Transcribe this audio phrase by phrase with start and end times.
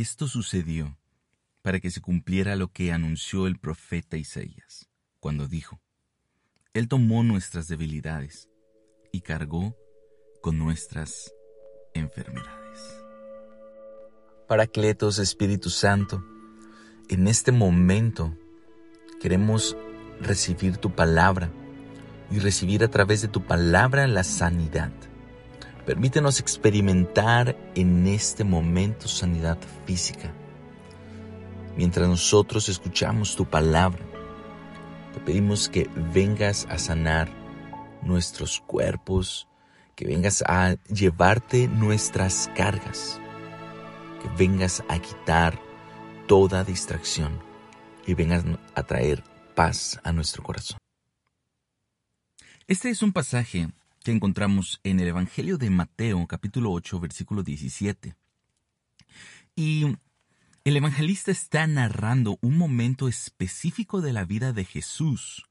[0.00, 0.98] esto sucedió
[1.62, 4.88] para que se cumpliera lo que anunció el profeta Isaías,
[5.18, 5.80] cuando dijo,
[6.72, 8.48] Él tomó nuestras debilidades
[9.12, 9.76] y cargó
[10.40, 11.32] con nuestras
[11.94, 13.02] enfermedades.
[14.48, 16.24] Paracletos Espíritu Santo,
[17.08, 18.36] en este momento
[19.20, 19.76] queremos
[20.20, 21.50] recibir tu palabra
[22.30, 24.92] y recibir a través de tu palabra la sanidad.
[25.90, 30.32] Permítenos experimentar en este momento sanidad física.
[31.76, 33.98] Mientras nosotros escuchamos tu palabra,
[35.12, 37.28] te pedimos que vengas a sanar
[38.02, 39.48] nuestros cuerpos,
[39.96, 43.20] que vengas a llevarte nuestras cargas,
[44.22, 45.60] que vengas a quitar
[46.28, 47.42] toda distracción
[48.06, 48.44] y vengas
[48.76, 49.24] a traer
[49.56, 50.78] paz a nuestro corazón.
[52.68, 53.70] Este es un pasaje
[54.12, 58.14] encontramos en el Evangelio de Mateo capítulo 8 versículo 17.
[59.56, 59.96] Y
[60.64, 65.46] el evangelista está narrando un momento específico de la vida de Jesús,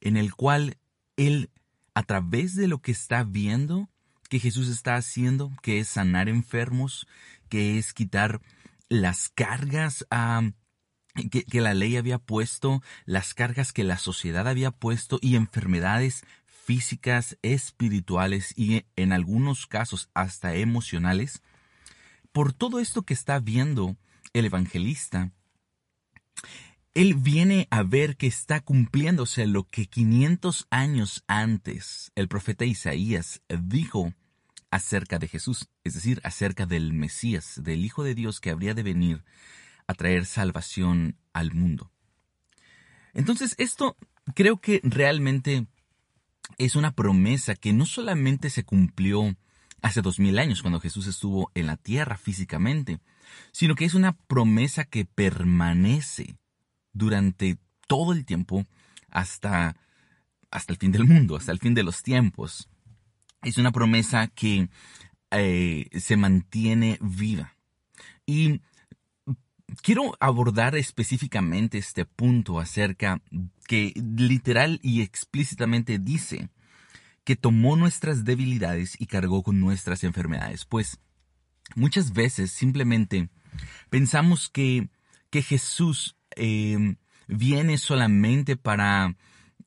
[0.00, 0.78] en el cual
[1.16, 1.50] él,
[1.94, 3.88] a través de lo que está viendo,
[4.28, 7.06] que Jesús está haciendo, que es sanar enfermos,
[7.48, 8.40] que es quitar
[8.88, 10.06] las cargas
[11.30, 16.24] que, la ley había puesto, las cargas que la sociedad había puesto y enfermedades
[16.68, 21.40] físicas, espirituales y en algunos casos hasta emocionales,
[22.30, 23.96] por todo esto que está viendo
[24.34, 25.32] el evangelista,
[26.92, 33.40] él viene a ver que está cumpliéndose lo que 500 años antes el profeta Isaías
[33.48, 34.12] dijo
[34.70, 38.82] acerca de Jesús, es decir, acerca del Mesías, del Hijo de Dios que habría de
[38.82, 39.24] venir
[39.86, 41.90] a traer salvación al mundo.
[43.14, 43.96] Entonces, esto
[44.34, 45.66] creo que realmente
[46.56, 49.36] es una promesa que no solamente se cumplió
[49.82, 52.98] hace dos mil años cuando Jesús estuvo en la tierra físicamente,
[53.52, 56.36] sino que es una promesa que permanece
[56.92, 58.64] durante todo el tiempo
[59.10, 59.76] hasta,
[60.50, 62.68] hasta el fin del mundo, hasta el fin de los tiempos.
[63.42, 64.68] Es una promesa que
[65.30, 67.54] eh, se mantiene viva.
[68.26, 68.60] Y
[69.82, 73.20] quiero abordar específicamente este punto acerca
[73.66, 76.48] que literal y explícitamente dice
[77.24, 80.64] que tomó nuestras debilidades y cargó con nuestras enfermedades.
[80.64, 80.98] Pues
[81.76, 83.28] muchas veces simplemente
[83.90, 84.88] pensamos que,
[85.30, 86.96] que Jesús em,
[87.26, 89.16] viene solamente para,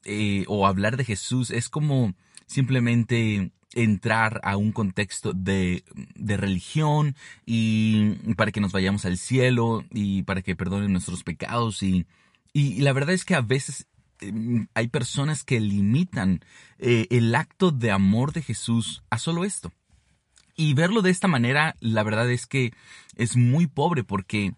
[0.06, 2.16] eh, o hablar de Jesús es como
[2.48, 5.84] simplemente entrar a un contexto de,
[6.16, 7.16] de, religión
[7.46, 12.06] y para que nos vayamos al cielo y para que perdonen nuestros pecados y,
[12.54, 13.88] y la verdad es que a veces
[14.20, 16.42] em, hay personas que limitan
[16.80, 19.72] eh, el acto de amor de Jesús a solo esto.
[20.58, 22.74] Y verlo de esta manera, la verdad es que
[23.16, 24.54] es muy pobre porque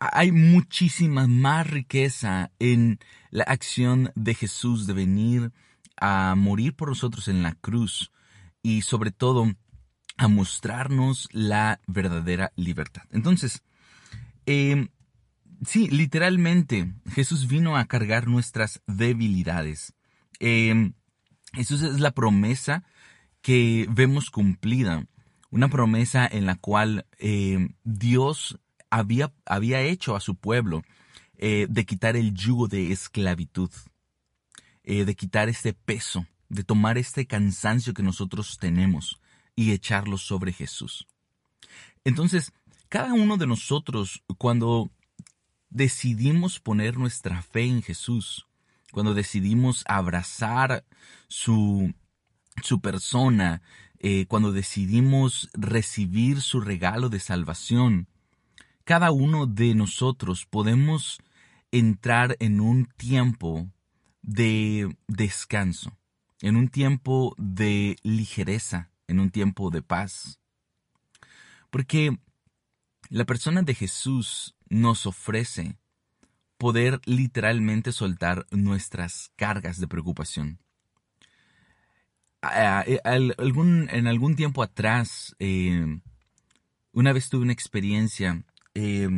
[0.00, 2.98] hay muchísima más riqueza en
[3.30, 5.52] la acción de Jesús de venir
[6.00, 8.10] a morir por nosotros en la cruz
[8.62, 9.52] y sobre todo
[10.16, 13.04] a mostrarnos la verdadera libertad.
[13.10, 13.62] Entonces,
[14.46, 14.88] eh,
[15.64, 19.94] sí, literalmente Jesús vino a cargar nuestras debilidades.
[20.38, 20.92] Eh,
[21.56, 22.84] es la promesa
[23.42, 25.06] que vemos cumplida,
[25.50, 28.60] una promesa en la cual eh, Dios
[28.90, 30.82] había, había, hecho a su pueblo
[31.38, 33.70] eh, de quitar el yugo de esclavitud,
[34.84, 39.20] de quitar este peso de tomar este cansancio que nosotros tenemos
[39.56, 41.06] y echarlo sobre Jesús.
[42.04, 42.52] Entonces,
[42.88, 44.90] cada uno de nosotros, cuando
[45.70, 48.46] decidimos poner nuestra fe en Jesús,
[48.90, 50.84] cuando decidimos abrazar
[51.28, 51.94] su,
[52.62, 53.62] su persona,
[54.00, 58.08] eh, cuando decidimos recibir su regalo de salvación,
[58.84, 61.18] cada uno de nosotros podemos
[61.70, 63.68] entrar en un tiempo
[64.22, 65.99] de descanso
[66.42, 70.40] en un tiempo de ligereza, en un tiempo de paz.
[71.70, 72.18] Porque
[73.08, 75.76] la persona de Jesús nos ofrece
[76.58, 80.58] poder literalmente soltar nuestras cargas de preocupación.
[82.42, 86.00] Eh, en algún tiempo atrás, eh,
[86.92, 88.42] una vez tuve una experiencia
[88.74, 89.08] eh,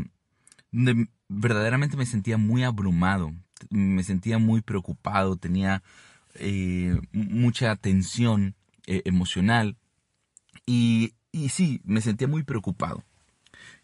[0.71, 3.33] donde verdaderamente me sentía muy abrumado,
[3.71, 5.83] me sentía muy preocupado, tenía
[6.35, 8.55] eh, mucha tensión
[8.87, 9.77] eh, emocional
[10.67, 13.05] y, y sí, me sentía muy preocupado.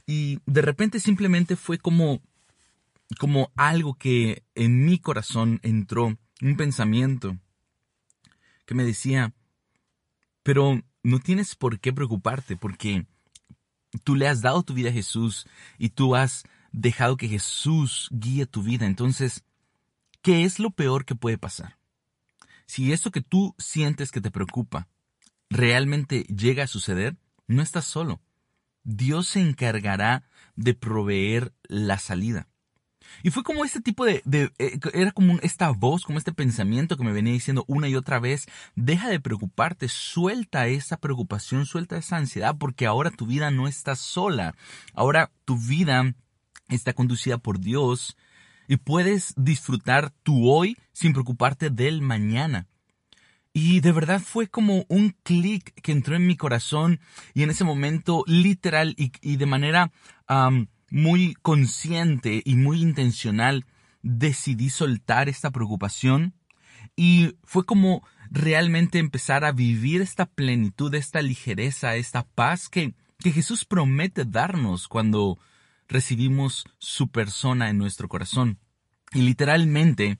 [0.07, 2.21] Y de repente simplemente fue como,
[3.19, 7.37] como algo que en mi corazón entró, un pensamiento
[8.65, 9.35] que me decía,
[10.43, 13.07] pero no tienes por qué preocuparte porque
[14.05, 15.47] tú le has dado tu vida a Jesús
[15.79, 19.45] y tú has dejado que Jesús guíe tu vida, entonces,
[20.23, 21.78] ¿qué es lo peor que puede pasar?
[22.69, 24.87] Si esto que tú sientes que te preocupa
[25.49, 27.17] realmente llega a suceder,
[27.47, 28.21] no estás solo.
[28.85, 32.47] Dios se encargará de proveer la salida.
[33.23, 37.05] Y fue como este tipo de, eh, era como esta voz, como este pensamiento que
[37.05, 42.19] me venía diciendo una y otra vez, deja de preocuparte, suelta esa preocupación, suelta esa
[42.19, 44.55] ansiedad, porque ahora tu vida no está sola,
[44.93, 46.15] ahora tu vida
[46.69, 48.19] está conducida por Dios
[48.69, 52.69] y puedes disfrutar tu hoy sin preocuparte del mañana.
[53.53, 57.01] Y de verdad fue como un clic que entró en mi corazón
[57.35, 59.91] y en ese momento literal y, de manera
[60.91, 63.65] muy consciente y muy intencional
[64.03, 66.35] decidí soltar esta preocupación
[66.95, 73.33] y fue como realmente empezar a vivir esta plenitud, esta ligereza, esta paz que, que
[73.33, 75.39] Jesús promete darnos cuando
[75.89, 78.59] recibimos su persona en nuestro corazón.
[79.13, 80.19] Y literalmente,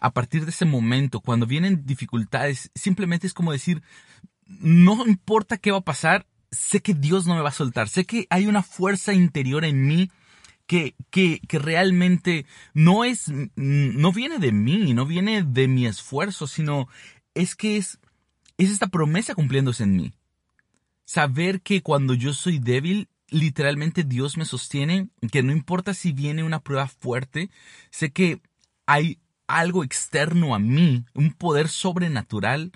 [0.00, 3.82] a partir de ese momento, cuando vienen dificultades, simplemente es como decir,
[4.46, 8.04] no importa qué va a pasar, sé que Dios no me va a soltar, sé
[8.04, 10.10] que hay una fuerza interior en mí
[10.66, 12.44] que, que, que, realmente
[12.74, 16.88] no es, no viene de mí, no viene de mi esfuerzo, sino
[17.34, 18.00] es que es,
[18.58, 20.12] es esta promesa cumpliéndose en mí.
[21.04, 26.44] Saber que cuando yo soy débil, literalmente Dios me sostiene, que no importa si viene
[26.44, 27.50] una prueba fuerte,
[27.90, 28.40] sé que
[28.86, 32.72] hay algo externo a mí, un poder sobrenatural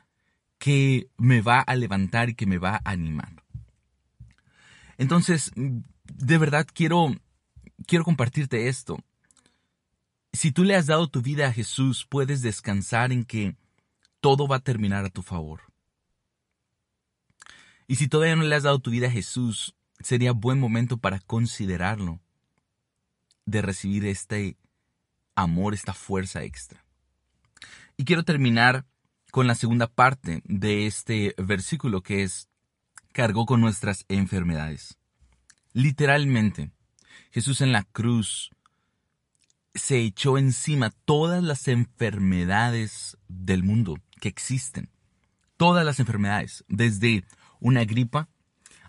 [0.59, 3.45] que me va a levantar y que me va a animar.
[4.99, 7.15] Entonces, de verdad quiero,
[7.87, 8.99] quiero compartirte esto.
[10.33, 13.57] Si tú le has dado tu vida a Jesús, puedes descansar en que
[14.21, 15.63] todo va a terminar a tu favor.
[17.89, 21.21] Y si todavía no le has dado tu vida a Jesús, sería buen momento para
[21.21, 22.21] considerarlo,
[23.47, 24.57] de recibir este
[25.35, 26.85] amor, esta fuerza extra.
[27.97, 28.87] Y quiero terminar
[29.31, 32.49] con la segunda parte de este versículo que es
[33.13, 34.99] cargó con nuestras enfermedades.
[35.73, 36.71] Literalmente,
[37.31, 38.51] Jesús en la cruz
[39.75, 44.91] se echó encima todas las enfermedades del mundo que existen.
[45.57, 47.25] Todas las enfermedades, desde
[47.61, 48.29] una gripa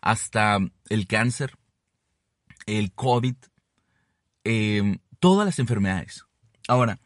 [0.01, 0.57] hasta
[0.89, 1.57] el cáncer,
[2.65, 3.36] el COVID,
[4.44, 6.25] em, todas las enfermedades.
[6.68, 7.00] Ahora,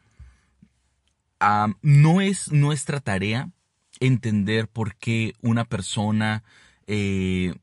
[1.82, 3.50] no es nuestra tarea
[4.00, 6.42] entender por qué una persona
[6.86, 7.54] eh,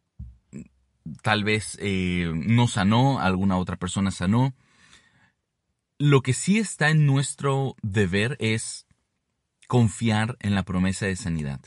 [1.22, 4.54] tal vez eh, no sanó, alguna otra persona sanó.
[5.98, 8.86] Lo que sí está en nuestro deber es
[9.68, 11.62] confiar en la promesa de sanidad,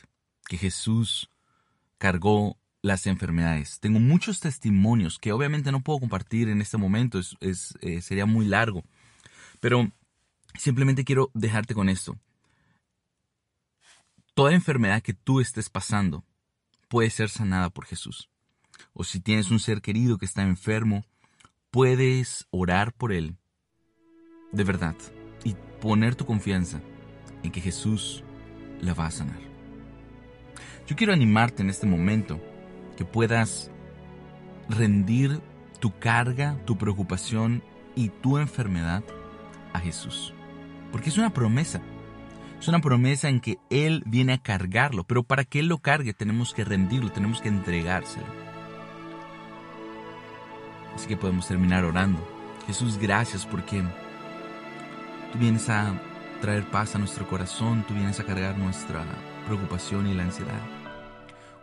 [0.49, 1.31] que Jesús
[1.99, 3.81] cargó las enfermedades.
[3.81, 8.47] Tengo muchos testimonios que obviamente no puedo compartir en este momento, es, eh, sería muy
[8.47, 8.85] largo,
[9.59, 9.91] pero
[10.57, 12.17] simplemente quiero dejarte con esto.
[14.35, 16.25] Toda enfermedad que tú estés pasando,
[16.89, 18.31] puede ser sanada por Jesús.
[18.93, 21.05] O si tienes un ser querido que está enfermo,
[21.73, 23.37] puedes orar por él
[24.53, 24.95] de verdad
[25.43, 26.81] y poner tu confianza
[27.43, 28.23] en que Jesús
[28.81, 29.41] la va a sanar.
[30.87, 32.41] Yo quiero animarte en este momento
[32.97, 33.71] que puedas
[34.69, 35.41] rendir
[35.81, 37.63] tu carga, tu preocupación
[37.95, 39.03] y tu enfermedad
[39.73, 40.33] a Jesús.
[40.93, 41.81] Porque es una promesa.
[42.59, 46.15] Es una promesa en que Él viene a cargarlo, pero para que Él lo cargue
[46.15, 48.27] tenemos que rendirlo, tenemos que entregárselo.
[50.95, 52.27] Así que podemos terminar orando.
[52.67, 53.83] Jesús, gracias porque
[55.33, 56.01] tú vienes a
[56.41, 59.05] traer paz a nuestro corazón, tú vienes a cargar nuestra
[59.47, 60.76] preocupación y la ansiedad.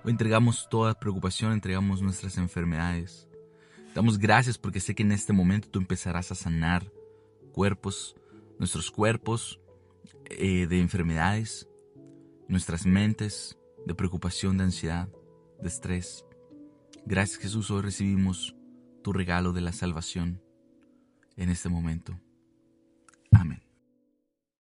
[0.05, 3.29] Entregamos toda preocupación, entregamos nuestras enfermedades.
[3.95, 6.91] Damos gracias porque sé que en este momento tú empezarás a sanar
[7.53, 8.15] cuerpos,
[8.60, 9.62] nuestros cuerpos,
[10.25, 11.69] eh, de enfermedades,
[12.48, 15.10] nuestras mentes, de preocupación, de ansiedad,
[15.62, 16.25] de estrés.
[17.05, 18.55] Gracias Jesús, hoy recibimos
[19.03, 20.41] tu regalo de la salvación
[21.38, 22.19] en este momento.